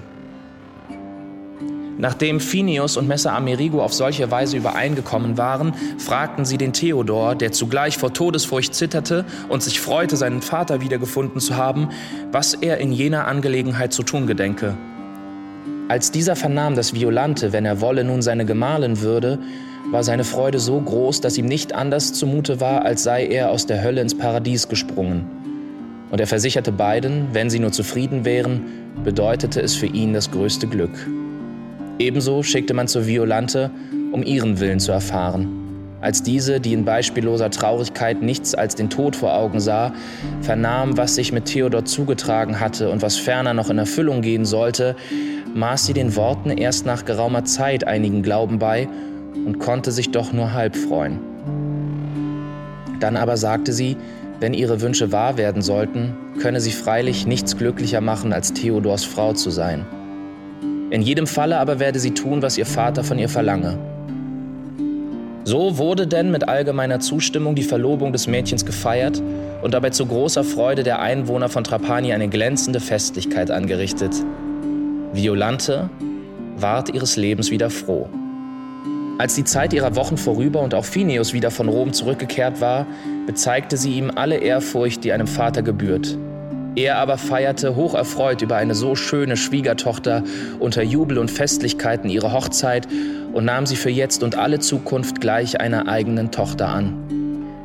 Nachdem 2.02 2.40
Phineus 2.40 2.96
und 2.96 3.10
Messer 3.10 3.34
Amerigo 3.34 3.84
auf 3.84 3.94
solche 3.94 4.32
Weise 4.32 4.56
übereingekommen 4.56 5.38
waren, 5.38 5.74
fragten 5.98 6.46
sie 6.46 6.58
den 6.58 6.72
Theodor, 6.72 7.36
der 7.36 7.52
zugleich 7.52 7.98
vor 7.98 8.14
Todesfurcht 8.14 8.74
zitterte 8.74 9.26
und 9.50 9.62
sich 9.62 9.82
freute, 9.82 10.16
seinen 10.16 10.42
Vater 10.42 10.80
wiedergefunden 10.80 11.42
zu 11.42 11.58
haben, 11.58 11.90
was 12.32 12.54
er 12.54 12.78
in 12.78 12.94
jener 12.94 13.28
Angelegenheit 13.28 13.92
zu 13.92 14.04
tun 14.04 14.28
gedenke. 14.28 14.78
Als 15.90 16.10
dieser 16.10 16.38
vernahm, 16.38 16.74
dass 16.74 16.94
Violante, 16.94 17.52
wenn 17.52 17.66
er 17.66 17.82
wolle, 17.82 18.06
nun 18.06 18.22
seine 18.22 18.46
Gemahlin 18.46 19.02
würde, 19.02 19.38
war 19.92 20.06
seine 20.06 20.24
Freude 20.24 20.60
so 20.60 20.80
groß, 20.80 21.20
dass 21.20 21.38
ihm 21.38 21.48
nicht 21.48 21.76
anders 21.76 22.14
zumute 22.14 22.62
war, 22.62 22.86
als 22.86 23.04
sei 23.04 23.26
er 23.26 23.52
aus 23.52 23.66
der 23.66 23.84
Hölle 23.84 24.00
ins 24.00 24.18
Paradies 24.18 24.70
gesprungen. 24.70 25.26
Und 26.12 26.22
er 26.22 26.28
versicherte 26.28 26.72
beiden, 26.72 27.28
wenn 27.34 27.50
sie 27.50 27.60
nur 27.60 27.74
zufrieden 27.74 28.24
wären, 28.24 28.62
bedeutete 29.04 29.62
es 29.62 29.76
für 29.76 29.88
ihn 29.88 30.14
das 30.14 30.32
größte 30.32 30.66
Glück. 30.66 30.94
Ebenso 32.00 32.44
schickte 32.44 32.74
man 32.74 32.88
zur 32.88 33.06
Violante, 33.06 33.70
um 34.14 34.24
ihren 34.24 34.60
Willen 34.60 34.80
zu 34.80 34.94
erfahren. 34.94 35.60
Als 36.02 36.24
diese, 36.24 36.62
die 36.62 36.72
in 36.72 36.86
beispielloser 36.86 37.52
Traurigkeit 37.52 38.22
nichts 38.22 38.56
als 38.56 38.76
den 38.76 38.90
Tod 38.90 39.18
vor 39.18 39.34
Augen 39.34 39.60
sah, 39.60 39.92
vernahm, 40.40 40.98
was 40.98 41.16
sich 41.16 41.34
mit 41.34 41.46
Theodor 41.46 41.84
zugetragen 41.84 42.62
hatte 42.62 42.90
und 42.90 43.02
was 43.02 43.18
ferner 43.18 43.54
noch 43.54 43.70
in 43.70 43.78
Erfüllung 43.78 44.22
gehen 44.22 44.46
sollte, 44.46 44.96
maß 45.54 45.88
sie 45.88 45.94
den 45.94 46.16
Worten 46.16 46.52
erst 46.52 46.86
nach 46.86 47.04
geraumer 47.04 47.44
Zeit 47.44 47.86
einigen 47.86 48.24
Glauben 48.24 48.60
bei 48.60 48.88
und 49.46 49.60
konnte 49.60 49.92
sich 49.92 50.12
doch 50.12 50.32
nur 50.32 50.54
halb 50.54 50.78
freuen. 50.78 51.20
Dann 53.02 53.18
aber 53.18 53.36
sagte 53.36 53.74
sie, 53.74 53.98
wenn 54.40 54.54
ihre 54.54 54.80
Wünsche 54.80 55.12
wahr 55.12 55.38
werden 55.38 55.62
sollten, 55.62 56.16
könne 56.40 56.62
sie 56.62 56.72
freilich 56.72 57.28
nichts 57.28 57.58
glücklicher 57.58 58.00
machen, 58.00 58.32
als 58.32 58.54
Theodors 58.54 59.04
Frau 59.04 59.34
zu 59.34 59.50
sein. 59.50 59.86
In 60.89 61.02
jedem 61.02 61.28
Falle 61.28 61.58
aber 61.60 61.80
werde 61.80 61.99
sie 61.99 62.12
tun, 62.12 62.41
was 62.41 62.58
ihr 62.58 62.65
Vater 62.65 63.04
von 63.04 63.19
ihr 63.19 63.30
verlange. 63.30 63.78
So 65.43 65.78
wurde 65.78 66.08
denn 66.08 66.32
mit 66.32 66.47
allgemeiner 66.47 66.99
Zustimmung 66.99 67.56
die 67.56 67.63
Verlobung 67.63 68.12
des 68.12 68.28
Mädchens 68.28 68.65
gefeiert 68.65 69.21
und 69.62 69.73
dabei 69.73 69.89
zu 69.89 70.06
großer 70.06 70.43
Freude 70.43 70.84
der 70.84 70.99
Einwohner 70.99 71.49
von 71.49 71.63
Trapani 71.63 72.13
eine 72.13 72.28
glänzende 72.28 72.80
Festlichkeit 72.80 73.52
angerichtet. 73.52 74.13
Violante 75.13 75.89
ward 76.58 76.93
ihres 76.93 77.17
Lebens 77.17 77.52
wieder 77.52 77.69
froh. 77.69 78.10
Als 79.17 79.36
die 79.36 79.43
Zeit 79.43 79.73
ihrer 79.73 79.95
Wochen 79.95 80.17
vorüber 80.17 80.62
und 80.62 80.73
auch 80.73 80.86
Phineus 80.86 81.34
wieder 81.34 81.52
von 81.52 81.67
Rom 81.67 81.93
zurückgekehrt 81.93 82.62
war, 82.62 82.86
bezeigte 83.25 83.75
sie 83.75 83.93
ihm 83.93 84.12
alle 84.13 84.38
Ehrfurcht, 84.38 85.04
die 85.04 85.12
einem 85.12 85.28
Vater 85.28 85.62
gebührt. 85.62 86.17
Er 86.75 86.97
aber 86.97 87.17
feierte 87.17 87.75
hocherfreut 87.75 88.41
über 88.41 88.55
eine 88.55 88.75
so 88.75 88.95
schöne 88.95 89.38
Schwiegertochter 89.38 90.23
unter 90.60 90.84
Jubel 90.84 91.17
und 91.17 91.32
Festlichkeiten 91.32 92.10
ihre 92.10 92.32
Hochzeit 92.32 92.88
und 93.34 93.45
nahm 93.45 93.65
sie 93.65 93.75
für 93.75 93.89
jetzt 93.89 94.23
und 94.23 94.38
alle 94.38 94.60
Zukunft 94.60 95.19
gleich 95.19 95.60
einer 95.60 95.88
eigenen 95.88 96.32
Tochter 96.32 96.69
an. 96.69 96.93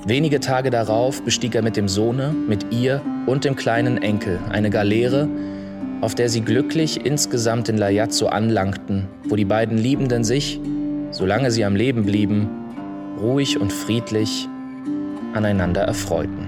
Wenige 0.06 0.40
Tage 0.40 0.70
darauf 0.70 1.22
bestieg 1.22 1.54
er 1.54 1.62
mit 1.62 1.76
dem 1.76 1.88
Sohne, 1.88 2.34
mit 2.46 2.72
ihr 2.72 3.00
und 3.26 3.44
dem 3.44 3.56
kleinen 3.56 4.02
Enkel 4.02 4.38
eine 4.50 4.68
Galeere, 4.68 5.28
auf 6.02 6.14
der 6.14 6.28
sie 6.28 6.42
glücklich 6.42 7.06
insgesamt 7.06 7.70
in 7.70 7.78
Lajazzo 7.78 8.26
anlangten, 8.26 9.08
wo 9.24 9.36
die 9.36 9.46
beiden 9.46 9.78
Liebenden 9.78 10.22
sich, 10.22 10.60
solange 11.10 11.50
sie 11.50 11.64
am 11.64 11.74
Leben 11.74 12.04
blieben, 12.04 12.48
ruhig 13.18 13.58
und 13.58 13.72
friedlich 13.72 14.46
aneinander 15.32 15.82
erfreuten. 15.82 16.43